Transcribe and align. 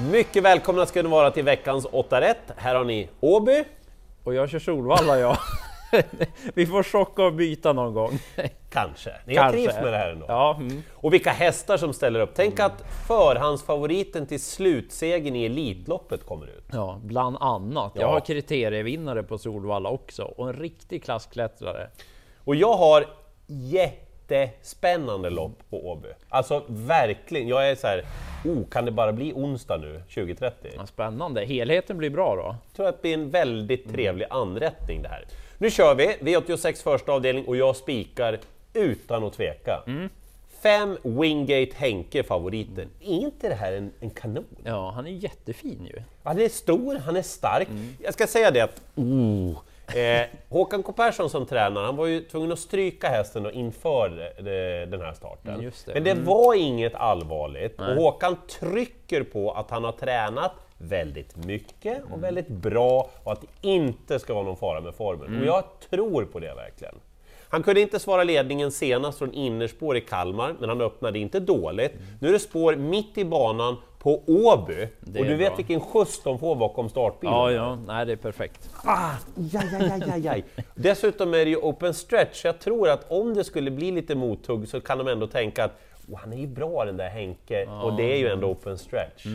Mycket 0.00 0.42
välkomna 0.42 0.86
ska 0.86 1.02
ni 1.02 1.08
vara 1.08 1.30
till 1.30 1.44
veckans 1.44 1.86
8 1.92 2.20
rätt. 2.20 2.52
Här 2.56 2.74
har 2.74 2.84
ni 2.84 3.08
Åby. 3.20 3.64
Och 4.24 4.34
jag 4.34 4.50
kör 4.50 4.58
Solvalla 4.58 5.18
ja. 5.18 5.38
Vi 6.54 6.66
får 6.66 6.82
chocka 6.82 7.22
och 7.24 7.32
byta 7.32 7.72
någon 7.72 7.94
gång. 7.94 8.18
Kanske. 8.70 9.10
Ni 9.26 9.36
har 9.36 9.42
Kanske. 9.42 9.58
trivs 9.58 9.74
med 9.74 9.92
det 9.92 9.96
här 9.98 10.10
ändå. 10.10 10.26
Ja, 10.28 10.56
mm. 10.60 10.82
Och 10.94 11.12
vilka 11.12 11.30
hästar 11.30 11.76
som 11.76 11.92
ställer 11.92 12.20
upp. 12.20 12.30
Tänk 12.34 12.60
att 12.60 12.84
förhandsfavoriten 13.08 14.26
till 14.26 14.42
slutsegern 14.42 15.36
i 15.36 15.44
Elitloppet 15.44 16.26
kommer 16.26 16.46
ut. 16.46 16.64
ja, 16.72 17.00
bland 17.02 17.36
annat. 17.40 17.92
Jag 17.94 18.02
Ja. 18.02 18.08
har 18.12 18.20
kriterievinnare 18.20 19.22
på 19.22 19.38
Solvalla 19.38 19.88
också 19.88 20.22
och 20.22 20.48
en 20.48 20.54
riktig 20.56 21.04
klassklättrare. 21.04 21.90
Och 22.44 22.54
jag 22.54 22.76
har 22.76 23.06
jättespännande 24.30 25.30
lopp 25.30 25.58
på 25.70 25.90
Åby. 25.90 26.08
Alltså 26.28 26.64
verkligen, 26.68 27.48
jag 27.48 27.70
är 27.70 27.74
så 27.74 27.86
här, 27.86 28.04
oh, 28.44 28.64
kan 28.70 28.84
det 28.84 28.90
bara 28.90 29.12
bli 29.12 29.32
onsdag 29.32 29.76
nu 29.76 30.02
2030? 30.14 30.70
Ja, 30.76 30.86
spännande. 30.86 31.44
Helheten 31.44 31.98
blir 31.98 32.10
bra 32.10 32.36
då. 32.36 32.42
Jag 32.42 32.76
tror 32.76 32.88
att 32.88 32.96
det 32.96 33.02
blir 33.02 33.14
en 33.14 33.30
väldigt 33.30 33.92
trevlig 33.92 34.26
anrättning 34.30 35.02
det 35.02 35.08
här. 35.08 35.24
Nu 35.58 35.70
kör 35.70 35.94
vi, 35.94 36.06
V86 36.06 36.82
första 36.82 37.12
avdelning 37.12 37.44
och 37.44 37.56
jag 37.56 37.76
spikar 37.76 38.38
utan 38.74 39.24
att 39.24 39.32
tveka. 39.32 39.82
Fem 40.62 40.98
Wingate 41.02 41.76
Henke 41.76 42.22
favoriten. 42.22 42.88
Är 43.00 43.18
inte 43.18 43.48
det 43.48 43.54
här 43.54 43.72
en, 43.72 43.92
en 44.00 44.10
kanon? 44.10 44.44
Ja, 44.64 44.90
han 44.90 45.06
är 45.06 45.10
jättefin 45.10 45.86
ju. 45.94 46.02
Han 46.22 46.38
är 46.40 46.48
stor, 46.48 46.98
han 46.98 47.16
är 47.16 47.22
stark. 47.22 47.68
Jag 48.02 48.14
ska 48.14 48.26
säga 48.26 48.50
det 48.50 48.60
att 48.60 48.82
oh, 48.94 49.58
eh, 49.96 50.26
Håkan 50.48 50.82
K 50.82 50.92
Persson 50.92 51.30
som 51.30 51.46
tränare, 51.46 51.86
han 51.86 51.96
var 51.96 52.06
ju 52.06 52.20
tvungen 52.20 52.52
att 52.52 52.58
stryka 52.58 53.08
hästen 53.08 53.42
då 53.42 53.50
inför 53.50 54.32
eh, 54.36 54.88
den 54.88 55.00
här 55.00 55.12
starten. 55.12 55.54
Mm, 55.54 55.70
det. 55.86 55.94
Men 55.94 56.04
det 56.04 56.14
var 56.14 56.54
inget 56.54 56.94
allvarligt 56.94 57.80
och 57.80 57.86
Håkan 57.86 58.36
trycker 58.60 59.22
på 59.22 59.52
att 59.52 59.70
han 59.70 59.84
har 59.84 59.92
tränat 59.92 60.52
väldigt 60.78 61.36
mycket 61.36 62.02
och 62.12 62.22
väldigt 62.22 62.48
bra 62.48 63.10
och 63.24 63.32
att 63.32 63.40
det 63.40 63.68
inte 63.68 64.18
ska 64.18 64.34
vara 64.34 64.44
någon 64.44 64.56
fara 64.56 64.80
med 64.80 64.94
formen. 64.94 65.40
Och 65.40 65.46
jag 65.46 65.64
tror 65.90 66.24
på 66.24 66.38
det 66.38 66.54
verkligen. 66.54 66.94
Han 67.50 67.62
kunde 67.62 67.80
inte 67.80 67.98
svara 67.98 68.24
ledningen 68.24 68.70
senast 68.70 69.18
från 69.18 69.32
innerspår 69.32 69.96
i 69.96 70.00
Kalmar, 70.00 70.54
men 70.60 70.68
han 70.68 70.80
öppnade 70.80 71.18
inte 71.18 71.40
dåligt. 71.40 71.92
Nu 72.20 72.28
är 72.28 72.32
det 72.32 72.38
spår 72.38 72.76
mitt 72.76 73.18
i 73.18 73.24
banan 73.24 73.76
på 73.98 74.22
Åby 74.26 74.88
och 75.00 75.12
du 75.12 75.36
vet 75.36 75.48
bra. 75.48 75.56
vilken 75.56 75.80
skjuts 75.80 76.22
de 76.22 76.38
får 76.38 76.56
bakom 76.56 76.88
startbilen. 76.88 77.34
Ja, 77.34 77.52
ja, 77.52 77.78
nej 77.86 78.06
det 78.06 78.12
är 78.12 78.16
perfekt. 78.16 78.70
Ah, 78.84 79.10
jaj, 79.34 79.68
jaj, 79.72 80.02
jaj, 80.06 80.20
jaj. 80.20 80.44
Dessutom 80.74 81.34
är 81.34 81.38
det 81.44 81.50
ju 81.50 81.56
open 81.56 81.94
stretch, 81.94 82.44
jag 82.44 82.58
tror 82.60 82.88
att 82.88 83.10
om 83.10 83.34
det 83.34 83.44
skulle 83.44 83.70
bli 83.70 83.90
lite 83.90 84.14
mothugg 84.14 84.68
så 84.68 84.80
kan 84.80 84.98
de 84.98 85.08
ändå 85.08 85.26
tänka 85.26 85.64
att 85.64 85.80
oh, 86.08 86.18
han 86.18 86.32
är 86.32 86.36
ju 86.36 86.46
bra 86.46 86.84
den 86.84 86.96
där 86.96 87.08
Henke, 87.08 87.66
och 87.82 87.96
det 87.96 88.12
är 88.12 88.16
ju 88.16 88.28
ändå 88.28 88.46
open 88.48 88.78
stretch. 88.78 89.26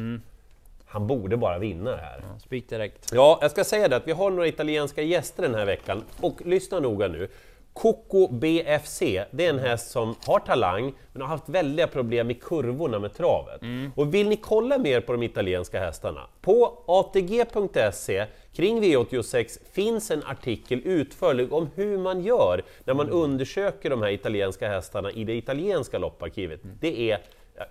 Han 0.85 1.07
borde 1.07 1.37
bara 1.37 1.57
vinna 1.59 1.91
det 1.91 1.97
här. 1.97 2.19
Ja, 2.33 2.39
Spik 2.39 2.69
direkt. 2.69 3.11
Ja, 3.13 3.37
jag 3.41 3.51
ska 3.51 3.63
säga 3.63 3.87
det 3.87 3.95
att 3.95 4.07
vi 4.07 4.11
har 4.11 4.31
några 4.31 4.47
italienska 4.47 5.01
gäster 5.01 5.43
den 5.43 5.55
här 5.55 5.65
veckan 5.65 6.03
och 6.21 6.41
lyssna 6.45 6.79
noga 6.79 7.07
nu. 7.07 7.27
Coco 7.73 8.27
BFC, 8.27 8.99
det 9.31 9.45
är 9.45 9.49
en 9.49 9.59
häst 9.59 9.91
som 9.91 10.15
har 10.25 10.39
talang 10.39 10.93
men 11.13 11.21
har 11.21 11.29
haft 11.29 11.49
väldiga 11.49 11.87
problem 11.87 12.31
i 12.31 12.33
kurvorna 12.33 12.99
med 12.99 13.13
travet. 13.13 13.61
Och 13.95 14.13
vill 14.13 14.29
ni 14.29 14.35
kolla 14.35 14.77
mer 14.77 15.01
på 15.01 15.11
de 15.11 15.23
italienska 15.23 15.79
hästarna? 15.79 16.27
På 16.41 16.83
atg.se 16.87 18.25
kring 18.53 18.81
V86 18.83 19.59
finns 19.71 20.11
en 20.11 20.23
artikel 20.23 20.81
utförlig 20.85 21.53
om 21.53 21.69
hur 21.75 21.97
man 21.97 22.21
gör 22.21 22.61
när 22.83 22.93
man 22.93 23.09
undersöker 23.09 23.89
de 23.89 24.01
här 24.01 24.09
italienska 24.09 24.69
hästarna 24.69 25.11
i 25.11 25.23
det 25.23 25.33
italienska 25.33 25.97
lopparkivet. 25.97 26.59
Det 26.79 27.11
är, 27.11 27.19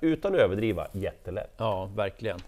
utan 0.00 0.34
att 0.34 0.41
överdriva, 0.41 0.86
jättelätt. 0.92 1.55
Ja, 1.56 1.91
verkligen. 1.97 2.39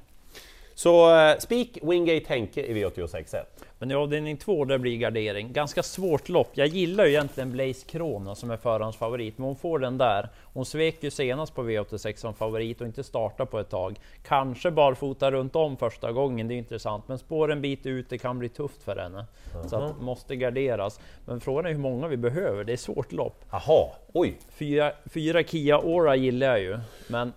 Så 0.74 1.16
eh, 1.16 1.38
spik 1.38 1.78
Wingate 1.82 2.24
Henke 2.28 2.60
i 2.60 2.74
V86 2.74 3.36
1. 3.36 3.64
Men 3.78 3.90
i 3.90 3.94
avdelning 3.94 4.36
två, 4.36 4.64
där 4.64 4.78
blir 4.78 4.96
gardering. 4.96 5.52
Ganska 5.52 5.82
svårt 5.82 6.28
lopp. 6.28 6.50
Jag 6.52 6.66
gillar 6.66 7.04
ju 7.04 7.10
egentligen 7.10 7.52
Blaze 7.52 7.86
Krona 7.86 8.34
som 8.34 8.50
är 8.50 8.56
förhandsfavorit, 8.56 9.38
men 9.38 9.46
hon 9.46 9.56
får 9.56 9.78
den 9.78 9.98
där. 9.98 10.28
Hon 10.42 10.64
svek 10.64 11.02
ju 11.02 11.10
senast 11.10 11.54
på 11.54 11.62
V86 11.62 12.16
som 12.16 12.34
favorit 12.34 12.80
och 12.80 12.86
inte 12.86 13.04
starta 13.04 13.46
på 13.46 13.58
ett 13.58 13.70
tag. 13.70 14.00
Kanske 14.26 14.70
barfota 14.70 15.30
runt 15.30 15.56
om 15.56 15.76
första 15.76 16.12
gången, 16.12 16.48
det 16.48 16.54
är 16.54 16.56
intressant. 16.56 17.08
Men 17.08 17.18
spår 17.18 17.52
en 17.52 17.62
bit 17.62 17.86
ut, 17.86 18.08
det 18.08 18.18
kan 18.18 18.38
bli 18.38 18.48
tufft 18.48 18.82
för 18.82 18.96
henne. 18.96 19.26
Så 19.66 19.76
att 19.76 20.00
måste 20.00 20.36
garderas. 20.36 21.00
Men 21.26 21.40
frågan 21.40 21.66
är 21.66 21.70
hur 21.70 21.78
många 21.78 22.08
vi 22.08 22.16
behöver. 22.16 22.64
Det 22.64 22.72
är 22.72 22.76
svårt 22.76 23.12
lopp. 23.12 23.44
Jaha, 23.50 23.90
oj! 24.12 24.38
Fyra, 24.48 24.92
fyra 25.04 25.42
Kia 25.42 25.78
Ora 25.78 26.16
gillar 26.16 26.46
jag 26.46 26.60
ju, 26.60 26.78
men 27.08 27.32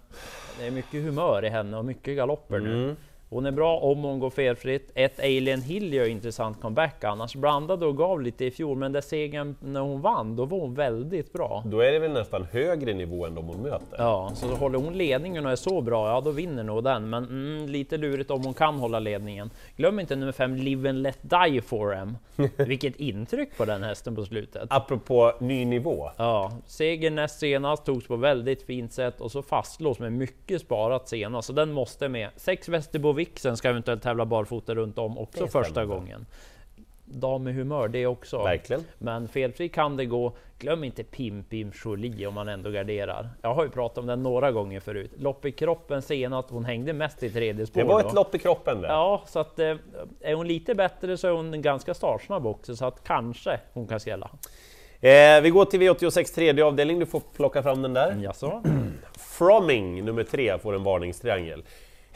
det 0.59 0.67
är 0.67 0.71
mycket 0.71 1.03
humör 1.03 1.45
i 1.45 1.49
henne 1.49 1.77
och 1.77 1.85
mycket 1.85 2.15
galopper 2.15 2.59
nu. 2.59 2.95
Hon 3.29 3.45
är 3.45 3.51
bra 3.51 3.77
om 3.77 4.03
hon 4.03 4.19
går 4.19 4.29
felfritt. 4.29 4.91
Ett 4.95 5.19
Alien 5.19 5.61
Hill 5.61 5.93
gör 5.93 6.07
intressant 6.07 6.61
comeback 6.61 7.03
annars. 7.03 7.35
Blandade 7.35 7.85
och 7.85 7.97
gav 7.97 8.21
lite 8.21 8.45
i 8.45 8.51
fjol, 8.51 8.77
men 8.77 8.91
där 8.91 9.01
segern 9.01 9.55
när 9.59 9.79
hon 9.79 10.01
vann, 10.01 10.35
då 10.35 10.45
var 10.45 10.59
hon 10.59 10.73
väldigt 10.73 11.33
bra. 11.33 11.63
Då 11.65 11.79
är 11.79 11.91
det 11.91 11.99
väl 11.99 12.11
nästan 12.11 12.43
högre 12.51 12.93
nivå 12.93 13.25
än 13.25 13.35
de 13.35 13.45
hon 13.45 13.61
möter? 13.61 13.97
Ja, 13.97 14.31
så 14.35 14.47
håller 14.47 14.79
hon 14.79 14.97
ledningen 14.97 15.45
och 15.45 15.51
är 15.51 15.55
så 15.55 15.81
bra, 15.81 16.09
ja 16.09 16.21
då 16.21 16.31
vinner 16.31 16.63
nog 16.63 16.83
den. 16.83 17.09
Men 17.09 17.23
mm, 17.23 17.69
lite 17.69 17.97
lurigt 17.97 18.31
om 18.31 18.43
hon 18.43 18.53
kan 18.53 18.75
hålla 18.75 18.99
ledningen. 18.99 19.49
Glöm 19.75 19.99
inte 19.99 20.15
nummer 20.15 20.31
fem, 20.31 20.55
Live 20.55 20.89
and 20.89 21.01
Let 21.01 21.19
Die 21.21 21.61
for 21.61 21.95
Em. 21.95 22.17
Vilket 22.55 22.95
intryck 22.95 23.57
på 23.57 23.65
den 23.65 23.83
hästen 23.83 24.15
på 24.15 24.25
slutet. 24.25 24.67
Apropå 24.69 25.33
ny 25.39 25.65
nivå. 25.65 26.11
Ja, 26.17 26.51
segern 26.65 27.15
näst 27.15 27.39
senast 27.39 27.85
togs 27.85 28.07
på 28.07 28.15
väldigt 28.15 28.63
fint 28.63 28.93
sätt 28.93 29.21
och 29.21 29.31
så 29.31 29.41
fastlås 29.41 29.99
med 29.99 30.13
mycket 30.13 30.61
sparat 30.61 31.07
senast, 31.09 31.47
så 31.47 31.53
den 31.53 31.71
måste 31.71 32.09
med. 32.09 32.29
Sex 32.35 32.69
Västerbo 32.69 33.16
Vixen 33.17 33.57
ska 33.57 33.69
eventuellt 33.69 34.03
tävla 34.03 34.25
barfota 34.25 34.75
runt 34.75 34.97
om 34.97 35.17
också 35.17 35.47
första 35.47 35.85
gången. 35.85 36.25
Dam 37.05 37.43
med 37.43 37.55
humör 37.55 37.87
det 37.87 38.07
också. 38.07 38.43
Verkligen. 38.43 38.83
Men 38.97 39.27
felfri 39.27 39.69
kan 39.69 39.97
det 39.97 40.05
gå. 40.05 40.33
Glöm 40.59 40.83
inte 40.83 41.03
Pim 41.03 41.43
Pim 41.43 41.71
Jolie 41.85 42.27
om 42.27 42.33
man 42.33 42.47
ändå 42.47 42.69
garderar. 42.69 43.29
Jag 43.41 43.53
har 43.53 43.63
ju 43.63 43.69
pratat 43.69 43.97
om 43.97 44.05
den 44.05 44.23
några 44.23 44.51
gånger 44.51 44.79
förut. 44.79 45.11
Lopp 45.17 45.45
i 45.45 45.51
kroppen 45.51 46.01
senast, 46.01 46.49
hon 46.49 46.65
hängde 46.65 46.93
mest 46.93 47.23
i 47.23 47.29
tredje 47.29 47.65
spår. 47.65 47.81
Det 47.81 47.87
var 47.87 48.03
då. 48.03 48.07
ett 48.07 48.15
lopp 48.15 48.35
i 48.35 48.39
kroppen 48.39 48.81
det. 48.81 48.87
Ja, 48.87 49.23
så 49.27 49.39
att 49.39 49.59
eh, 49.59 49.75
är 50.21 50.33
hon 50.33 50.47
lite 50.47 50.75
bättre 50.75 51.17
så 51.17 51.27
är 51.27 51.31
hon 51.31 51.61
ganska 51.61 51.93
startsnabb 51.93 52.47
också, 52.47 52.75
så 52.75 52.85
att 52.85 53.03
kanske 53.03 53.59
hon 53.73 53.87
kan 53.87 53.99
skrälla. 53.99 54.29
Eh, 54.99 55.41
vi 55.41 55.49
går 55.49 55.65
till 55.65 55.81
V86 55.81 56.35
tredje 56.35 56.65
avdelning, 56.65 56.99
du 56.99 57.05
får 57.05 57.21
plocka 57.35 57.63
fram 57.63 57.81
den 57.81 57.93
där. 57.93 58.17
Jaså? 58.23 58.63
Fromming 59.17 60.05
nummer 60.05 60.23
tre 60.23 60.59
får 60.59 60.75
en 60.75 60.83
varningstriangel. 60.83 61.63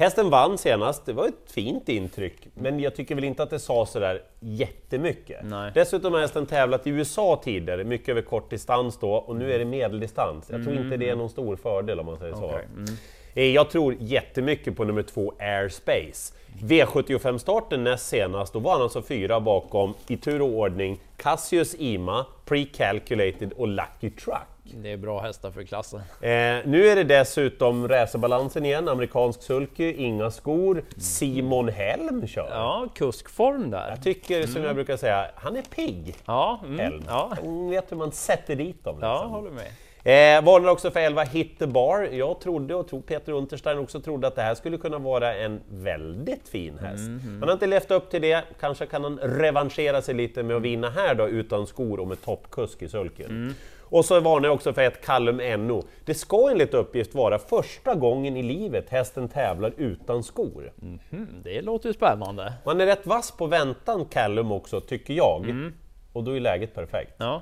Hästen 0.01 0.29
vann 0.29 0.57
senast, 0.57 1.05
det 1.05 1.13
var 1.13 1.27
ett 1.27 1.51
fint 1.51 1.89
intryck, 1.89 2.47
men 2.53 2.79
jag 2.79 2.95
tycker 2.95 3.15
väl 3.15 3.23
inte 3.23 3.43
att 3.43 3.49
det 3.49 3.59
sa 3.59 3.85
sådär 3.85 4.21
jättemycket. 4.39 5.39
Nej. 5.43 5.71
Dessutom 5.75 6.13
har 6.13 6.19
hästen 6.21 6.45
tävlat 6.45 6.87
i 6.87 6.89
USA 6.89 7.41
tidigare, 7.43 7.83
mycket 7.83 8.09
över 8.09 8.21
kort 8.21 8.49
distans 8.49 8.99
då, 8.99 9.13
och 9.13 9.35
nu 9.35 9.53
är 9.53 9.59
det 9.59 9.65
medeldistans. 9.65 10.49
Jag 10.49 10.63
tror 10.63 10.75
inte 10.77 10.97
det 10.97 11.09
är 11.09 11.15
någon 11.15 11.29
stor 11.29 11.55
fördel 11.55 11.99
om 11.99 12.05
man 12.05 12.17
säger 12.17 12.33
så. 12.33 12.45
Okej, 12.45 12.67
mm. 12.77 12.85
Eh, 13.33 13.43
Jag 13.45 13.69
tror 13.69 13.95
jättemycket 13.99 14.77
på 14.77 14.83
nummer 14.83 15.03
två, 15.03 15.33
Airspace. 15.39 16.33
V75-starten 16.63 17.83
näst 17.83 18.07
senast, 18.07 18.53
då 18.53 18.59
var 18.59 18.71
han 18.71 18.81
alltså 18.81 19.01
fyra 19.01 19.39
bakom, 19.39 19.93
i 20.07 20.17
tur 20.17 20.41
och 20.41 20.47
ordning, 20.49 20.99
Cassius 21.17 21.75
Ima, 21.79 22.25
Pre-Calculated 22.45 23.53
och 23.53 23.67
Lucky 23.67 24.09
Truck. 24.09 24.37
Det 24.63 24.91
är 24.91 24.97
bra 24.97 25.19
hästar 25.21 25.51
för 25.51 25.63
klassen. 25.63 25.99
Eh, 25.99 26.29
nu 26.65 26.87
är 26.87 26.95
det 26.95 27.03
dessutom 27.03 27.87
racerbalansen 27.87 28.65
igen, 28.65 28.87
amerikansk 28.89 29.41
sulky, 29.43 29.93
inga 29.93 30.31
skor, 30.31 30.83
Simon 30.97 31.69
Helm 31.69 32.27
kör. 32.27 32.49
Ja, 32.51 32.87
kuskform 32.95 33.71
där. 33.71 33.89
Jag 33.89 34.03
tycker, 34.03 34.47
som 34.47 34.63
jag 34.63 34.75
brukar 34.75 34.97
säga, 34.97 35.25
han 35.35 35.55
är 35.55 35.61
pigg, 35.61 36.15
Ja, 36.25 36.59
mm, 36.65 36.79
Helm. 36.79 37.03
ja, 37.07 37.31
Han 37.43 37.69
vet 37.69 37.91
hur 37.91 37.97
man 37.97 38.11
sätter 38.11 38.55
dit 38.55 38.83
dem. 38.83 38.97
ja, 39.01 39.13
Liksom. 39.13 39.31
håller 39.31 39.51
med. 39.51 39.67
Eh, 40.03 40.43
varnar 40.43 40.69
också 40.69 40.91
för 40.91 40.99
11 40.99 41.23
Hit 41.23 41.59
the 41.59 41.67
Bar. 41.67 42.01
Jag 42.11 42.39
trodde, 42.39 42.75
och 42.75 42.87
tror 42.87 43.01
Peter 43.01 43.31
Unterstein 43.31 43.77
också 43.77 43.99
trodde, 43.99 44.27
att 44.27 44.35
det 44.35 44.41
här 44.41 44.55
skulle 44.55 44.77
kunna 44.77 44.97
vara 44.97 45.35
en 45.35 45.61
väldigt 45.69 46.49
fin 46.49 46.77
häst. 46.77 47.03
Han 47.23 47.43
har 47.43 47.53
inte 47.53 47.67
levt 47.67 47.91
upp 47.91 48.09
till 48.09 48.21
det, 48.21 48.43
kanske 48.59 48.85
kan 48.85 49.03
han 49.03 49.19
revanschera 49.19 50.01
sig 50.01 50.15
lite 50.15 50.43
med 50.43 50.55
att 50.55 50.61
vinna 50.61 50.89
här 50.89 51.15
då 51.15 51.27
utan 51.27 51.67
skor 51.67 51.99
och 51.99 52.07
med 52.07 52.21
toppkusk 52.21 52.81
i 52.81 52.87
sulken. 52.87 53.55
Och 53.79 54.05
så 54.05 54.19
varnar 54.19 54.47
jag 54.47 54.55
också 54.55 54.73
för 54.73 54.81
ett 54.81 55.05
Callum 55.05 55.67
NO. 55.67 55.83
Det 56.05 56.13
ska 56.13 56.49
enligt 56.51 56.73
uppgift 56.73 57.15
vara 57.15 57.39
första 57.39 57.95
gången 57.95 58.37
i 58.37 58.43
livet 58.43 58.89
hästen 58.89 59.29
tävlar 59.29 59.73
utan 59.77 60.23
skor. 60.23 60.71
Mm, 60.81 61.27
det 61.43 61.61
låter 61.61 61.89
ju 61.89 61.93
spännande. 61.93 62.53
Man 62.65 62.81
är 62.81 62.85
rätt 62.85 63.05
vass 63.05 63.31
på 63.31 63.45
väntan 63.45 64.05
Callum 64.05 64.51
också, 64.51 64.81
tycker 64.81 65.13
jag. 65.13 65.71
Och 66.13 66.23
då 66.23 66.35
är 66.35 66.39
läget 66.39 66.75
perfekt. 66.75 67.13
Ja. 67.17 67.41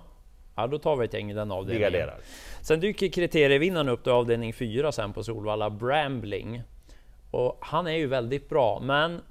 Ja, 0.62 0.68
då 0.68 0.78
tar 0.78 0.96
vi 0.96 1.06
ett 1.06 1.14
gäng 1.14 1.32
i 1.32 1.34
den 1.34 1.52
avdelningen. 1.52 1.92
garderar. 1.92 2.18
Sen 2.62 2.80
dyker 2.80 3.08
kriterievinnaren 3.08 3.90
upp 3.90 4.04
till 4.04 4.12
avdelning 4.12 4.54
4 4.54 4.92
sen 4.92 5.14
på 5.14 5.24
Solvalla, 5.24 5.70
Brambling. 5.70 6.62
Och 7.32 7.58
han 7.62 7.88
är 7.88 7.98
ju 7.98 8.08
väldigt 8.08 8.50
bra, 8.50 8.80
men 8.84 9.22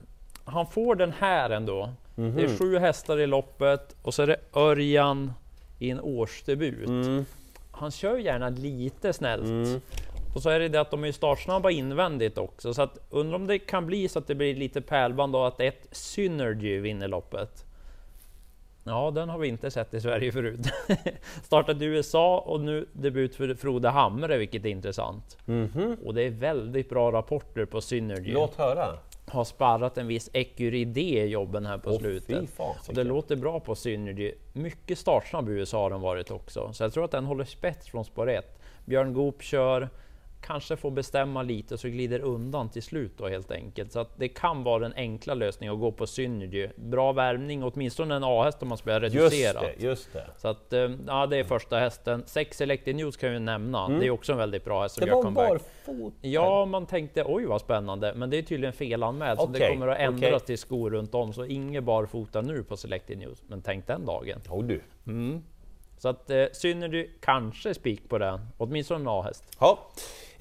han 0.45 0.67
får 0.67 0.95
den 0.95 1.13
här 1.13 1.51
ändå. 1.51 1.93
Det 2.15 2.43
är 2.43 2.59
sju 2.59 2.79
hästar 2.79 3.21
i 3.21 3.27
loppet 3.27 3.97
och 4.03 4.15
så 4.15 4.23
är 4.23 4.27
det 4.27 4.37
Örjan 4.55 5.33
i 5.79 5.91
en 5.91 6.01
årsdebut. 6.01 6.89
Han 7.71 7.91
kör 7.91 8.17
gärna 8.17 8.49
lite 8.49 9.13
snällt. 9.13 9.83
Och 10.35 10.43
så 10.43 10.51
är 10.51 10.61
det 10.61 10.69
det 10.69 10.81
att 10.81 10.91
de 10.91 11.05
är 11.05 11.13
startsnabba 11.13 11.71
invändigt 11.71 12.39
också, 12.39 12.75
så 12.75 12.83
att 12.83 12.99
undrar 13.11 13.37
om 13.37 13.47
det 13.47 13.59
kan 13.59 13.87
bli 13.87 14.09
så 14.09 14.19
att 14.19 14.27
det 14.27 14.35
blir 14.35 14.55
lite 14.55 14.81
pärlband 14.81 15.37
och 15.37 15.47
att 15.49 15.61
ett 15.61 15.89
Synergy 15.91 16.81
vinner 16.81 17.09
loppet. 17.09 17.65
Ja, 18.85 19.11
den 19.11 19.29
har 19.29 19.39
vi 19.39 19.49
inte 19.49 19.71
sett 19.71 19.95
i 19.95 20.01
Sverige 20.01 20.33
förut. 20.33 20.61
Startade 21.43 21.85
i 21.85 21.89
USA 21.89 22.39
och 22.39 22.61
nu 22.61 22.87
debut 22.93 23.37
för 23.37 23.55
Frode 23.55 23.89
Hamre, 23.89 24.39
vilket 24.39 24.65
är 24.65 24.69
intressant. 24.69 25.37
Och 26.05 26.15
det 26.15 26.23
är 26.23 26.31
väldigt 26.31 26.89
bra 26.89 27.13
rapporter 27.13 27.65
på 27.65 27.81
Synergy. 27.81 28.33
Låt 28.33 28.55
höra. 28.55 28.87
Har 29.27 29.45
sparrat 29.45 29.99
en 29.99 30.07
viss 30.07 30.31
Ecuridé 30.33 31.23
i 31.25 31.27
jobben 31.27 31.67
här 31.67 31.79
på 31.79 31.91
fy 31.91 31.99
slutet. 31.99 32.51
fasiken. 32.51 32.89
Och 32.89 32.95
det 32.95 33.05
låter 33.05 33.37
bra 33.37 33.61
på 33.61 33.75
Synergy. 33.75 34.33
Mycket 34.53 34.99
startsnabb 34.99 35.49
i 35.49 35.53
USA 35.53 35.83
har 35.83 35.91
den 35.91 36.01
varit 36.01 36.31
också. 36.31 36.73
Så 36.73 36.83
jag 36.85 36.93
tror 36.93 37.05
att 37.05 37.11
den 37.11 37.25
håller 37.25 37.45
spets 37.45 37.89
från 37.89 38.05
spår 38.05 38.31
1. 38.31 38.61
Björn 38.85 39.13
Goop 39.13 39.43
kör, 39.43 39.89
kanske 40.41 40.77
får 40.77 40.91
bestämma 40.91 41.43
lite 41.43 41.79
så 41.79 41.89
glider 41.89 42.21
undan 42.21 42.69
till 42.69 42.83
slut 42.83 43.13
då 43.19 43.29
helt 43.29 43.51
enkelt. 43.51 43.93
Så 43.93 44.01
att 44.01 44.19
det 44.19 44.29
kan 44.29 44.65
vara 44.65 44.79
den 44.79 44.93
enkla 44.97 45.35
lösningen 45.35 45.75
att 45.75 45.81
gå 45.81 45.93
på 45.93 46.07
Synergy. 46.07 46.69
Bra 46.77 47.13
värmning, 47.13 47.63
åtminstone 47.65 48.15
en 48.17 48.25
A-häst 48.25 48.63
om 48.63 48.69
man 48.69 48.79
spelar 48.79 49.01
Just 49.03 49.15
reducerat. 49.15 49.63
det, 49.79 49.85
just 49.85 50.13
det. 50.13 50.27
Så 50.37 50.49
att, 50.49 50.73
eh, 50.73 50.91
ja, 51.07 51.27
det 51.27 51.37
är 51.37 51.45
första 51.45 51.79
hästen. 51.79 52.23
Sex 52.27 52.57
Selected 52.57 52.97
News 52.97 53.17
kan 53.17 53.33
vi 53.33 53.39
nämna. 53.41 53.89
Det 53.89 54.07
är 54.07 54.11
också 54.11 54.33
en 54.33 54.39
väldigt 54.39 54.65
bra 54.65 54.83
häst 54.83 54.95
som 54.95 55.03
Mm. 55.03 55.09
Det 55.09 55.17
gör 55.17 55.17
var 55.17 55.23
comeback. 55.49 55.49
barfota. 55.87 56.17
Ja, 56.21 56.65
man 56.65 56.87
tänkte 56.87 57.25
oj 57.27 57.45
vad 57.47 57.61
spännande, 57.61 58.13
men 58.17 58.31
det 58.31 58.39
är 58.39 58.43
tydligen 58.43 58.73
felanmält. 58.73 59.41
Så 59.41 59.47
det 59.47 59.69
kommer 59.69 59.89
att 59.89 59.99
ändras 59.99 60.33
okej. 60.35 60.47
till 60.47 60.59
skor 60.59 60.91
runt 60.91 61.15
om, 61.15 61.33
så 61.33 61.45
inget 61.45 61.85
barfota 61.85 62.41
nu 62.41 62.63
på 62.65 62.77
Selected 62.77 63.19
News. 63.19 63.43
Men 63.49 63.63
tänk 63.63 63.87
den 63.87 64.07
dagen. 64.07 64.41
Jo 64.49 64.63
du. 64.63 64.81
Så 65.99 66.09
att 66.09 66.31
eh, 66.31 66.45
Synergy 66.53 67.09
kanske 67.21 67.75
spik 67.75 68.09
på 68.09 68.19
den, 68.19 68.41
åtminstone 68.59 69.01
en 69.01 69.09
A-häst. 69.09 69.45
Ja. 69.61 69.89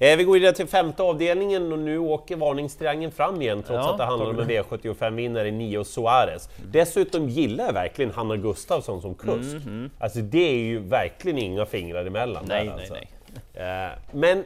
Eh, 0.00 0.16
vi 0.16 0.24
går 0.24 0.32
vidare 0.34 0.52
till 0.52 0.66
femte 0.66 1.02
avdelningen 1.02 1.72
och 1.72 1.78
nu 1.78 1.98
åker 1.98 2.36
varningstriangeln 2.36 3.12
fram 3.12 3.42
igen 3.42 3.58
trots 3.62 3.70
Ja, 3.86 3.90
att 3.92 3.98
det 3.98 4.04
handlar 4.04 4.30
om 4.30 4.38
en 4.40 4.50
V75-vinnare, 4.50 5.50
Nio 5.50 5.84
Suarez. 5.84 6.48
Dessutom 6.72 7.28
gillar 7.28 7.64
jag 7.66 7.72
verkligen 7.72 8.10
Hanna 8.10 8.36
Gustafsson 8.36 9.00
som 9.02 9.14
kusk. 9.14 9.56
Alltså 9.98 10.18
det 10.20 10.48
är 10.50 10.58
ju 10.58 10.78
verkligen 10.78 11.38
inga 11.38 11.66
fingrar 11.66 12.04
emellan. 12.06 12.44
Nej, 12.48 12.64
där, 12.66 12.72
nej, 12.72 12.80
alltså. 12.80 12.94
nej. 12.94 13.86
Eh, 13.86 13.90
men 14.12 14.44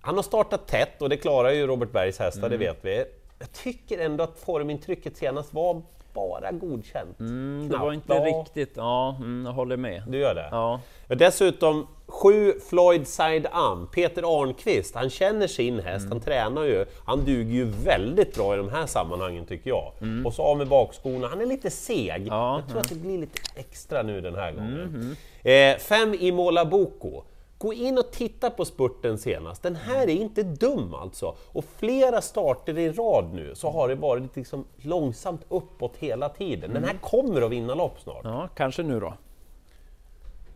han 0.00 0.16
har 0.16 0.22
startat 0.22 0.66
tätt 0.68 1.02
och 1.02 1.08
det 1.08 1.16
klarar 1.16 1.50
ju 1.50 1.66
Robert 1.66 1.92
Bergs 1.92 2.18
hästar, 2.18 2.46
Mm. 2.46 2.50
det 2.58 2.66
vet 2.66 2.78
vi. 2.84 3.04
Jag 3.38 3.52
tycker 3.52 3.98
ändå 3.98 4.24
att 4.24 4.38
formintrycket 4.38 5.16
senast 5.16 5.54
var 5.54 5.82
bara 6.18 6.52
godkänt. 6.52 7.20
Mm, 7.20 7.68
det 7.70 7.76
var 7.76 7.92
inte 7.92 8.12
Ja, 8.14 8.24
riktigt, 8.24 8.72
ja, 8.76 9.16
mm, 9.18 9.46
jag 9.46 9.52
håller 9.52 9.76
med. 9.76 10.02
Du 10.08 10.18
gör 10.18 10.34
det? 10.34 10.48
Ja, 10.50 10.80
Dessutom 11.08 11.86
sju 12.06 12.52
Floyd 12.68 13.08
Side 13.08 13.46
Am, 13.52 13.86
Peter 13.94 14.42
Arnqvist, 14.42 14.94
han 14.94 15.10
känner 15.10 15.46
sin 15.46 15.80
häst, 15.80 16.06
Mm. 16.06 16.12
han 16.12 16.20
tränar 16.20 16.64
ju, 16.64 16.86
han 17.04 17.24
duger 17.24 17.52
ju 17.52 17.64
väldigt 17.64 18.34
bra 18.34 18.54
i 18.54 18.56
de 18.56 18.68
här 18.68 18.86
sammanhangen 18.86 19.46
tycker 19.46 19.70
jag. 19.70 19.92
Och 20.26 20.34
så 20.34 20.42
av 20.42 20.58
med 20.58 20.68
bakskorna, 20.68 21.26
han 21.28 21.40
är 21.40 21.46
lite 21.46 21.70
seg. 21.70 22.08
Mm. 22.16 22.26
Ja, 22.26 22.34
Mm-hmm. 22.34 22.60
jag 22.60 22.68
tror 22.68 22.80
att 22.80 22.88
det 22.88 22.94
blir 22.94 23.18
lite 23.18 23.38
extra 23.56 24.02
nu 24.02 24.20
den 24.20 24.34
här 24.34 24.52
gången. 24.52 25.16
Eh, 25.42 25.76
fem 25.78 26.14
i 26.14 26.32
Mola 26.32 26.64
Boko. 26.64 27.22
Gå 27.58 27.72
in 27.72 27.98
och 27.98 28.10
titta 28.12 28.50
på 28.50 28.64
spurten 28.64 29.18
senast, 29.18 29.62
den 29.62 29.76
här 29.76 30.02
är 30.02 30.08
inte 30.14 30.42
dum 30.42 30.94
alltså. 30.94 31.36
Och 31.52 31.64
flera 31.76 32.20
starter 32.20 32.78
i 32.78 32.92
rad 32.92 33.30
nu 33.34 33.54
så 33.54 33.70
har 33.70 33.88
det 33.88 33.94
varit 33.94 34.36
liksom 34.36 34.64
långsamt 34.76 35.40
uppåt 35.48 35.96
hela 35.96 36.28
tiden. 36.28 36.72
Den 36.74 36.84
här 36.84 36.90
Mm. 36.90 37.02
kommer 37.02 37.42
att 37.42 37.50
vinna 37.50 37.74
lopp 37.74 38.00
snart. 38.00 38.20
ja, 38.24 38.48
kanske 38.56 38.82
nu 38.82 39.00
då. 39.00 39.14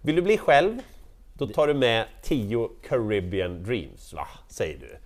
Vill 0.00 0.16
du 0.16 0.22
bli 0.22 0.38
själv? 0.38 0.78
Då 1.34 1.46
tar 1.46 1.66
du 1.66 1.74
med 1.74 2.06
10 2.22 2.68
Caribbean 2.88 3.62
Dreams, 3.62 4.12
va? 4.12 4.28
Säger 4.48 4.78
du. 4.78 4.96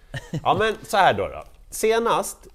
Ja 0.45 0.57
men 0.59 0.75
så 0.83 0.97
här 0.97 1.15
då. 1.15 1.29
då. 1.29 1.45
Senast, 1.71 2.47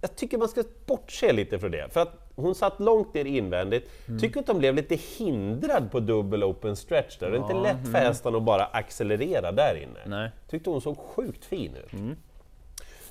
jag 0.00 0.16
tycker 0.16 0.38
man 0.38 0.48
ska 0.48 0.64
bortse 0.86 1.32
lite 1.32 1.58
från 1.58 1.70
det, 1.70 1.92
för 1.92 2.00
att 2.00 2.21
hon 2.42 2.54
satt 2.54 2.80
långt 2.80 3.14
ner 3.14 3.24
invändigt. 3.24 3.90
Tycker 4.20 4.40
att 4.40 4.46
de 4.46 4.58
blev 4.58 4.74
lite 4.74 4.94
hindrad 4.94 5.90
på 5.90 6.00
dubbel 6.00 6.44
open 6.44 6.76
stretch 6.76 7.18
där. 7.18 7.30
Det 7.30 7.36
är 7.36 7.40
inte 7.40 7.54
lätt 7.54 7.92
för 7.92 7.98
hästarna 7.98 8.36
att 8.36 8.42
bara 8.42 8.64
accelerera 8.64 9.52
där 9.52 9.82
inne. 9.82 10.16
Nej. 10.16 10.30
Tyckte 10.50 10.70
hon 10.70 10.80
såg 10.80 10.98
sjukt 10.98 11.44
fin 11.44 11.76
ut. 11.76 11.92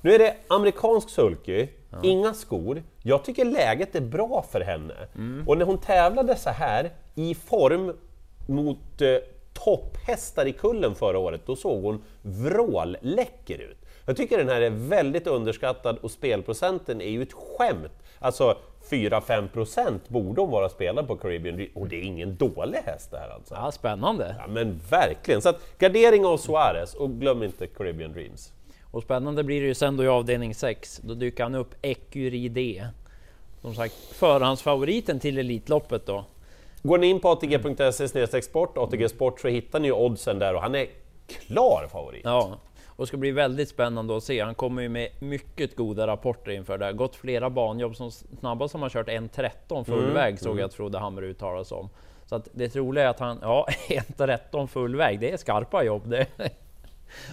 Nu 0.01 0.13
är 0.13 0.19
det 0.19 0.35
amerikansk 0.47 1.09
sulky, 1.09 1.67
inga 2.03 2.33
skor. 2.33 2.83
Jag 3.03 3.23
tycker 3.23 3.45
läget 3.45 3.95
är 3.95 4.01
bra 4.01 4.45
för 4.51 4.61
henne. 4.61 4.95
Och 5.47 5.57
när 5.57 5.65
hon 5.65 5.77
tävlade 5.77 6.35
så 6.35 6.49
här 6.49 6.89
i 7.15 7.35
form 7.35 7.93
mot 8.47 9.01
eh, 9.01 9.17
topphästar 9.53 10.45
i 10.45 10.53
kullen 10.53 10.95
förra 10.95 11.19
året, 11.19 11.41
då 11.45 11.55
såg 11.55 11.83
hon 11.83 12.03
vrålläcker 12.21 13.61
ut. 13.61 13.77
Jag 14.05 14.17
tycker 14.17 14.37
den 14.37 14.49
här 14.49 14.61
är 14.61 14.69
väldigt 14.69 15.27
underskattad 15.27 15.97
och 15.97 16.11
spelprocenten 16.11 17.01
är 17.01 17.09
ju 17.09 17.21
ett 17.21 17.33
skämt. 17.33 17.91
Alltså 18.19 18.57
4-5% 18.89 19.99
borde 20.07 20.41
hon 20.41 20.51
vara 20.51 20.69
spelad 20.69 21.07
på 21.07 21.15
Caribbean 21.15 21.67
och 21.73 21.87
det 21.87 21.95
är 21.95 22.03
ingen 22.03 22.35
dålig 22.35 22.79
häst 22.85 23.11
det 23.11 23.17
här 23.17 23.29
alltså. 23.29 23.55
Ja, 23.55 23.71
spännande. 23.71 24.35
Ja 24.39 24.47
men 24.47 24.79
verkligen! 24.89 25.41
Så 25.41 25.49
att 25.49 25.79
gardering 25.79 26.25
av 26.25 26.37
Suarez, 26.37 26.93
och 26.93 27.09
glöm 27.09 27.43
inte 27.43 27.67
Caribbean 27.67 28.13
Dreams. 28.13 28.53
Och 28.91 29.03
spännande 29.03 29.43
blir 29.43 29.61
det 29.61 29.67
ju 29.67 29.73
sen 29.75 29.97
då 29.97 30.03
i 30.03 30.07
avdelning 30.07 30.55
6. 30.55 31.01
Då 31.03 31.13
dyker 31.13 31.43
han 31.43 31.55
upp 31.55 31.75
Ecuridé. 31.81 32.85
Som 33.61 33.75
sagt, 33.75 33.93
förhandsfavoriten 33.93 35.19
till 35.19 35.37
Elitloppet 35.37 36.05
då. 36.05 36.25
Går 36.83 36.97
ni 36.97 37.07
in 37.07 37.19
på 37.19 37.29
atg.se 37.29 38.41
sport, 38.41 38.77
ATG 38.77 39.09
Sport, 39.09 39.39
så 39.39 39.47
hittar 39.47 39.79
ni 39.79 39.91
oddsen 39.91 40.39
där 40.39 40.55
och 40.55 40.61
han 40.61 40.75
är 40.75 40.87
klar 41.27 41.87
favorit. 41.91 42.21
Ja, 42.23 42.57
och 42.95 43.03
det 43.03 43.07
ska 43.07 43.17
bli 43.17 43.31
väldigt 43.31 43.69
spännande 43.69 44.17
att 44.17 44.23
se. 44.23 44.41
Han 44.41 44.55
kommer 44.55 44.81
ju 44.81 44.89
med 44.89 45.09
mycket 45.19 45.75
goda 45.75 46.07
rapporter 46.07 46.51
inför 46.51 46.77
det. 46.77 46.85
här. 46.85 46.93
Gått 46.93 47.15
flera 47.15 47.49
banjobb 47.49 47.95
som 47.95 48.11
snabbast 48.11 48.71
som 48.71 48.81
har 48.81 48.89
kört 48.89 49.07
1.13 49.07 49.83
fullväg 49.83 50.39
såg 50.39 50.59
jag 50.59 50.65
att 50.65 50.73
Frode 50.73 50.99
Hammer 50.99 51.21
uttalas 51.21 51.71
om. 51.71 51.89
Så 52.25 52.35
att 52.35 52.47
det 52.51 52.69
troliga 52.69 53.03
är 53.03 53.07
att 53.07 53.19
han, 53.19 53.39
ja 53.41 53.67
1.13 53.89 54.67
fullväg, 54.67 55.19
det 55.19 55.31
är 55.31 55.37
skarpa 55.37 55.83
jobb 55.83 56.09
det. 56.09 56.27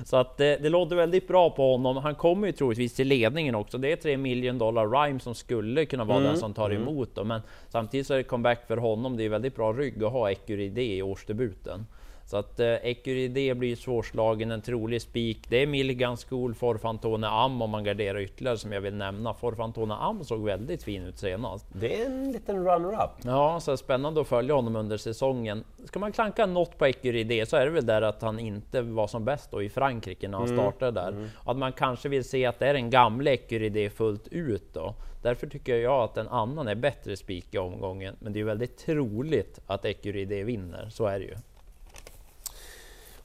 Så 0.04 0.16
att 0.16 0.36
det, 0.36 0.56
det 0.56 0.68
låter 0.68 0.96
väldigt 0.96 1.28
bra 1.28 1.50
på 1.50 1.72
honom. 1.72 1.96
Han 1.96 2.14
kommer 2.14 2.46
ju 2.46 2.52
troligtvis 2.52 2.94
till 2.94 3.08
ledningen 3.08 3.54
också. 3.54 3.78
Det 3.78 3.92
är 3.92 3.96
3 3.96 4.16
million 4.16 4.58
dollar 4.58 4.88
rhyme 4.88 5.20
som 5.20 5.34
skulle 5.34 5.86
kunna 5.86 6.04
vara 6.04 6.20
den 6.20 6.36
som 6.36 6.54
tar 6.54 6.70
emot 6.70 7.14
då. 7.14 7.24
Men 7.24 7.40
samtidigt 7.68 8.06
så 8.06 8.14
är 8.14 8.18
det 8.18 8.24
comeback 8.24 8.66
för 8.66 8.76
honom. 8.76 9.16
Det 9.16 9.24
är 9.24 9.28
väldigt 9.28 9.56
bra 9.56 9.72
rygg 9.72 10.04
att 10.04 10.12
ha 10.12 10.30
Ecuridé 10.30 10.96
i 10.96 11.02
årsdebuten. 11.02 11.86
Så 12.28 12.36
att 12.36 12.60
eh, 12.60 12.66
Ecuridé 12.66 13.54
blir 13.54 13.76
svårslagen, 13.76 14.50
en 14.50 14.62
trolig 14.62 15.02
spik. 15.02 15.46
Det 15.48 15.62
är 15.62 15.66
Milligan 15.66 16.16
School, 16.16 16.54
Forfantone 16.54 17.28
Am 17.28 17.62
om 17.62 17.70
man 17.70 17.84
garderar 17.84 18.18
ytterligare 18.18 18.58
som 18.58 18.72
jag 18.72 18.80
vill 18.80 18.94
nämna. 18.94 19.34
Forfantone 19.34 19.94
Am 19.94 20.24
såg 20.24 20.44
väldigt 20.44 20.82
fin 20.82 21.02
ut 21.02 21.18
senast. 21.18 21.66
Det 21.72 22.00
är 22.02 22.06
en 22.06 22.32
liten 22.32 22.64
runner-up. 22.64 23.10
Ja, 23.22 23.60
så 23.60 23.76
spännande 23.76 24.20
att 24.20 24.28
följa 24.28 24.54
honom 24.54 24.76
under 24.76 24.96
säsongen. 24.96 25.64
Ska 25.84 25.98
man 25.98 26.12
klanka 26.12 26.46
något 26.46 26.78
på 26.78 26.86
Ecuridé 26.86 27.46
så 27.46 27.56
är 27.56 27.64
det 27.64 27.70
väl 27.70 27.86
där 27.86 28.02
att 28.02 28.22
han 28.22 28.38
inte 28.38 28.82
var 28.82 29.06
som 29.06 29.24
bäst 29.24 29.50
då 29.50 29.62
i 29.62 29.68
Frankrike 29.68 30.28
när 30.28 30.38
han 30.38 30.48
startade 30.48 31.00
där. 31.00 31.30
Att 31.44 31.56
man 31.56 31.72
kanske 31.72 32.08
vill 32.08 32.24
se 32.24 32.46
att 32.46 32.58
det 32.58 32.66
är 32.66 32.74
den 32.74 32.90
gamla 32.90 33.30
Ecuridé 33.30 33.90
fullt 33.90 34.28
ut 34.28 34.74
då. 34.74 34.94
Därför 35.22 35.46
tycker 35.46 35.76
jag 35.76 36.02
att 36.02 36.16
en 36.16 36.28
annan 36.28 36.68
är 36.68 36.74
bättre 36.74 37.16
spik 37.16 37.54
i 37.54 37.58
omgången. 37.58 38.16
Men 38.18 38.32
det 38.32 38.40
är 38.40 38.44
väldigt 38.44 38.78
troligt 38.78 39.60
att 39.66 39.84
Ecuridé 39.84 40.44
vinner, 40.44 40.88
så 40.90 41.06
är 41.06 41.18
det 41.18 41.24
ju. 41.24 41.34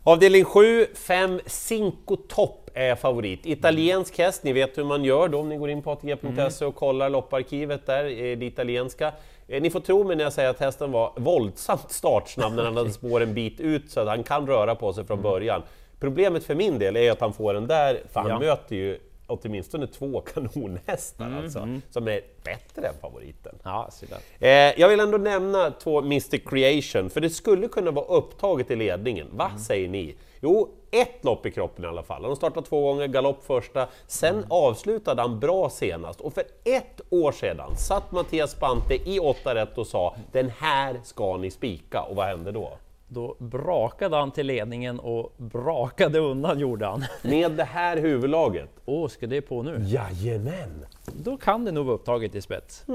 Avdelning 0.06 0.46
7, 0.46 0.86
5 0.96 1.40
Cinco 1.46 2.16
Top 2.16 2.70
är 2.74 2.96
favorit. 2.96 3.46
Italiensk 3.46 4.18
häst, 4.18 4.44
ni 4.44 4.54
vet 4.54 4.78
hur 4.78 4.84
man 4.84 5.04
gör 5.04 5.28
då 5.28 5.40
om 5.40 5.50
ni 5.50 5.58
går 5.58 5.70
in 5.70 5.82
på 5.82 5.92
atg.se 5.92 6.66
och 6.66 6.76
kollar 6.76 7.10
lopparkivet 7.10 7.86
där, 7.86 8.04
det 8.36 8.46
italienska. 8.46 9.12
Eh, 9.48 9.62
Ni 9.62 9.70
får 9.70 9.80
tro 9.80 10.04
mig 10.04 10.16
när 10.16 10.24
jag 10.24 10.34
säger 10.34 10.50
att 10.50 10.60
hästen 10.60 10.92
var 10.92 11.14
våldsamt 11.16 11.92
startsnabb 11.92 12.54
när 12.54 12.64
han 12.64 12.78
hade 12.78 12.92
spår 12.92 13.22
en 13.24 13.34
bit 13.34 13.60
ut 13.60 13.92
så 13.92 14.00
att 14.00 14.08
han 14.08 14.24
kan 14.24 14.48
röra 14.48 14.76
på 14.76 14.94
sig 14.94 15.06
från 15.06 15.22
början. 15.22 15.62
Problemet 16.00 16.44
för 16.44 16.56
min 16.56 16.80
del 16.80 16.96
är 16.96 17.12
att 17.12 17.22
han 17.22 17.34
får 17.34 17.54
den 17.54 17.68
där, 17.68 18.02
för 18.14 18.20
han 18.20 18.30
Ja. 18.30 18.40
möter 18.40 18.76
ju 18.76 19.00
åtminstone 19.28 19.88
två 19.88 20.22
kanonhästar 20.34 21.42
alltså, 21.44 21.68
som 21.90 22.08
är 22.08 22.22
bättre 22.44 22.88
än 22.88 22.94
favoriten. 23.02 23.56
Ja, 23.64 23.90
där. 24.10 24.48
Eh, 24.48 24.80
jag 24.80 24.90
vill 24.90 25.00
ändå 25.00 25.18
nämna 25.18 25.72
två 25.72 26.02
Mystic 26.02 26.42
Creation, 26.46 27.10
för 27.10 27.22
det 27.22 27.30
skulle 27.30 27.68
kunna 27.68 27.92
vara 27.92 28.06
upptaget 28.06 28.72
i 28.72 28.76
ledningen. 28.76 29.28
Vad 29.32 29.62
säger 29.62 29.88
ni? 29.90 30.16
Jo, 30.42 30.70
ett 30.92 31.24
lopp 31.24 31.46
i 31.46 31.52
kroppen 31.52 31.86
i 31.86 31.88
alla 31.88 32.04
fall. 32.04 32.22
Han 32.22 32.32
har 32.32 32.36
startat 32.36 32.66
två 32.66 32.82
gånger, 32.82 33.08
galopp 33.08 33.44
första, 33.46 33.88
sen 34.08 34.46
avslutade 34.50 35.22
han 35.22 35.40
bra 35.40 35.70
senast. 35.70 36.22
Och 36.22 36.34
för 36.34 36.44
ett 36.64 37.02
år 37.10 37.32
sedan 37.32 37.78
satt 37.78 38.12
Mattias 38.12 38.52
Spante 38.52 39.10
i 39.10 39.20
8 39.20 39.56
rätt 39.56 39.78
och 39.78 39.88
sa 39.88 40.16
den 40.32 40.50
här 40.50 41.02
ska 41.04 41.38
ni 41.38 41.52
spika. 41.52 42.02
Och 42.02 42.16
vad 42.16 42.26
hände 42.26 42.52
då? 42.52 42.78
Då 43.14 43.36
brakade 43.40 44.18
han 44.18 44.32
till 44.32 44.48
ledningen 44.48 45.00
och 45.00 45.34
brakade 45.38 46.20
undan 46.20 46.60
gjorde 46.60 46.86
han. 46.86 47.06
Med 47.22 47.52
det 47.52 47.64
här 47.64 47.98
huvudlaget. 47.98 48.70
Åh, 48.86 49.08
ska 49.08 49.28
det 49.28 49.42
på 49.42 49.64
nu? 49.64 49.78
Jajamän! 49.80 50.86
Då 51.24 51.38
kan 51.38 51.66
det 51.66 51.72
nog 51.72 51.86
vara 51.86 51.96
upptaget 51.96 52.36
i 52.36 52.42
spets. 52.42 52.86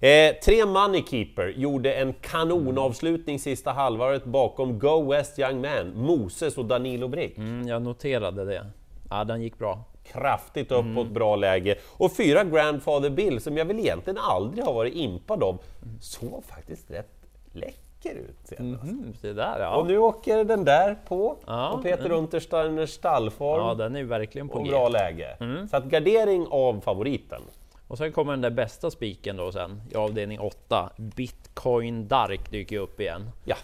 Eh, 0.00 0.34
tre 0.44 0.66
Moneykeeper 0.66 1.48
gjorde 1.56 1.94
en 1.94 2.12
kanonavslutning 2.12 3.38
sista 3.38 3.72
halvåret 3.72 4.24
bakom 4.24 4.78
Go 4.78 5.10
West 5.10 5.38
Young 5.38 5.60
Man, 5.60 5.92
Moses 5.94 6.58
och 6.58 6.64
Danilo 6.64 7.08
Brick. 7.08 7.38
Mm, 7.38 7.68
jag 7.68 7.82
noterade 7.82 8.44
det. 8.44 8.66
Ja, 9.10 9.24
den 9.24 9.42
gick 9.42 9.58
bra. 9.58 9.84
Kraftigt 10.04 10.72
uppåt, 10.72 11.08
bra 11.08 11.36
läge. 11.36 11.78
Och 11.86 12.16
fyra 12.16 12.44
Grandfather 12.44 13.10
Bill, 13.10 13.40
som 13.40 13.56
jag 13.56 13.64
väl 13.64 13.78
egentligen 13.78 14.18
aldrig 14.18 14.64
har 14.64 14.74
varit 14.74 14.94
impad 14.94 15.42
av, 15.42 15.58
såg 16.00 16.44
faktiskt 16.44 16.90
rätt 16.90 17.12
läcker 17.52 17.87
ut 18.06 18.36
senast. 18.44 18.82
Mm, 18.82 19.14
det 19.20 19.32
där 19.32 19.60
ja. 19.60 19.76
Och 19.76 19.86
nu 19.86 19.98
åker 19.98 20.44
den 20.44 20.64
där 20.64 20.94
på, 21.08 21.36
Ja, 21.46 21.70
och 21.70 21.82
Peter 21.82 22.12
Untersteiners 22.12 22.90
stallform. 22.90 23.66
Ja, 23.66 23.74
den 23.74 23.96
är 23.96 24.04
verkligen 24.04 24.48
på 24.48 24.54
och 24.58 24.66
bra 24.66 24.88
läge. 24.88 25.36
Så 25.70 25.76
att 25.76 25.84
gardering 25.84 26.46
av 26.50 26.80
favoriten. 26.80 27.42
Och 27.88 27.98
sen 27.98 28.12
kommer 28.12 28.32
den 28.32 28.40
där 28.40 28.50
bästa 28.50 28.90
spiken 28.90 29.36
då 29.36 29.52
sen 29.52 29.82
i 29.90 29.96
avdelning 29.96 30.40
8. 30.40 30.90
Bitcoin 30.96 32.08
Dark 32.08 32.50
dyker 32.50 32.78
upp 32.78 33.00
igen. 33.00 33.30
Ja, 33.44 33.56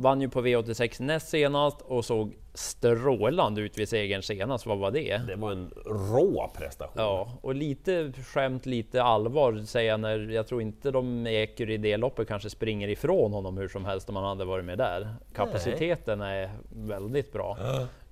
Vann 0.00 0.20
ju 0.20 0.28
på 0.28 0.42
V86 0.42 1.02
näst 1.02 1.28
senast 1.28 1.80
och 1.80 2.04
såg 2.04 2.36
strålande 2.54 3.60
ut 3.60 3.78
vid 3.78 3.88
segern 3.88 4.22
senast. 4.22 4.66
Vad 4.66 4.78
var 4.78 4.90
det? 4.90 5.20
det 5.26 5.36
var 5.36 5.52
en 5.52 5.70
rå 5.86 6.50
prestation. 6.58 7.02
Ja, 7.02 7.38
och 7.42 7.54
lite 7.54 8.12
skämt, 8.12 8.66
lite 8.66 9.02
allvar 9.02 9.62
säger 9.66 9.90
jag 9.90 10.00
när 10.00 10.18
jag 10.18 10.46
tror 10.46 10.62
inte 10.62 10.90
de 10.90 11.26
Eker 11.26 11.70
i 11.70 11.76
det 11.76 11.96
loppet 11.96 12.28
kanske 12.28 12.50
springer 12.50 12.88
ifrån 12.88 13.32
honom 13.32 13.56
hur 13.56 13.68
som 13.68 13.84
helst 13.84 14.08
om 14.08 14.16
han 14.16 14.24
hade 14.24 14.44
varit 14.44 14.64
med 14.64 14.78
där. 14.78 15.14
Kapaciteten 15.34 16.20
är 16.20 16.50
väldigt 16.70 17.32
bra. 17.32 17.58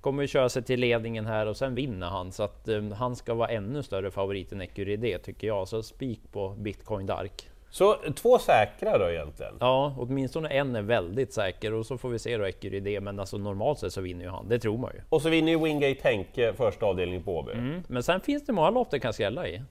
Kommer 0.01 0.21
ju 0.21 0.27
köra 0.27 0.49
sig 0.49 0.63
till 0.63 0.79
ledningen 0.79 1.25
här 1.25 1.45
och 1.45 1.57
sen 1.57 1.75
vinner 1.75 2.07
han 2.07 2.31
så 2.31 2.43
att 2.43 2.67
um, 2.67 2.91
han 2.91 3.15
ska 3.15 3.33
vara 3.33 3.49
ännu 3.49 3.83
större 3.83 4.11
favorit 4.11 4.51
än 4.51 4.61
Ecurie 4.61 5.19
tycker 5.19 5.47
jag. 5.47 5.67
Så 5.67 5.83
spik 5.83 6.21
på 6.31 6.49
Bitcoin 6.49 7.05
Dark. 7.05 7.48
Så 7.69 7.95
två 8.15 8.39
säkra 8.39 8.97
då 8.97 9.09
egentligen. 9.09 9.53
Ja, 9.59 9.95
åtminstone 9.97 10.49
en 10.49 10.75
är 10.75 10.81
väldigt 10.81 11.33
säker 11.33 11.73
och 11.73 11.85
så 11.85 11.97
får 11.97 12.09
vi 12.09 12.19
se 12.19 12.37
då 12.37 12.45
Ecurie 12.45 12.99
men 12.99 13.19
alltså 13.19 13.37
normalt 13.37 13.79
sett 13.79 13.93
så 13.93 14.01
vinner 14.01 14.25
ju 14.25 14.31
han. 14.31 14.49
Det 14.49 14.59
tror 14.59 14.77
man 14.77 14.91
ju. 14.93 15.01
Och 15.09 15.21
så 15.21 15.29
vinner 15.29 15.51
ju 15.51 15.63
Wingate 15.63 15.99
Henke 16.03 16.53
första 16.53 16.85
avdelningen 16.85 17.23
på 17.23 17.37
Åby. 17.37 17.51
Mm. 17.51 17.83
Men 17.87 18.03
sen 18.03 18.21
finns 18.21 18.45
det 18.45 18.53
många 18.53 18.69
lopp 18.69 18.91
det 18.91 18.99
kan 18.99 19.13
skrälla 19.13 19.47
i. 19.47 19.63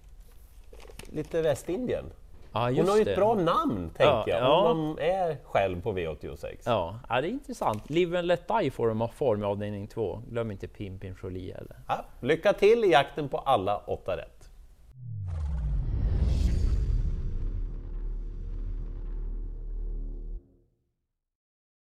Lite 1.13 1.43
Västindien. 1.43 2.05
Ja, 2.53 2.71
Hon 2.71 2.89
har 2.89 2.97
ju 2.97 3.03
ett 3.03 3.17
bra 3.17 3.35
namn, 3.35 3.91
tänker 3.97 4.05
Ja, 4.05 4.25
jag, 4.27 4.41
ja. 4.41 4.71
om 4.71 4.79
man 4.79 4.99
är 4.99 5.37
själv 5.45 5.83
på 5.83 5.93
V86. 5.93 6.57
Ja, 6.65 6.99
ja, 7.09 7.21
det 7.21 7.29
är 7.29 7.31
intressant. 7.31 7.91
Live 7.91 8.19
and 8.19 8.27
Let 8.27 8.49
Die 8.49 8.71
får 8.71 8.89
de 8.89 9.09
form 9.09 9.43
i 9.43 9.47
avdelning 9.47 9.87
2. 9.87 10.23
Glöm 10.31 10.51
inte 10.51 10.69
Pimpin 10.69 11.17
Jolie 11.23 11.55
heller. 11.55 11.77
Ja, 11.89 12.05
lycka 12.21 12.53
till 12.53 12.85
i 12.85 12.91
jakten 12.91 13.29
på 13.29 13.39
alla 13.39 13.77
åtta 13.79 14.17
rätt! 14.17 14.38